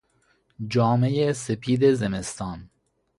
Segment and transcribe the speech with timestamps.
[0.67, 2.69] جامهی سپید زمستان